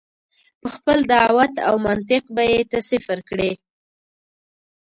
په 0.61 0.67
خپل 0.75 0.97
دعوت 1.13 1.53
او 1.67 1.75
منطق 1.87 2.23
به 2.35 2.43
یې 2.51 2.61
ته 2.71 2.79
صفر 2.89 3.19
کړې. 3.29 3.51